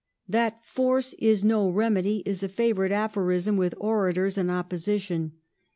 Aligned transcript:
That" 0.27 0.65
force 0.75 1.13
is 1.19 1.43
no 1.43 1.69
remedy" 1.69 2.23
is 2.25 2.41
a 2.41 2.49
favourite 2.49 2.91
aphorism 2.91 3.55
with 3.55 3.75
orators 3.77 4.35
in 4.35 4.49
opposition. 4.49 5.33